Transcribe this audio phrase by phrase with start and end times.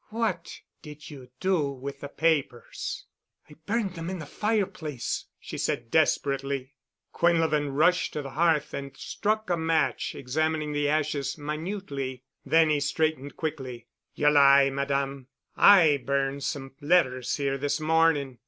[0.09, 3.05] "What did you do with the papers?"
[3.47, 6.73] "I burned them in the fireplace," she said desperately.
[7.13, 12.23] Quinlevin rushed to the hearth and struck a match, examining the ashes minutely.
[12.43, 13.85] Then he straightened quickly.
[14.15, 15.27] "You lie, Madame.
[15.55, 18.39] I burned some letters here this morning.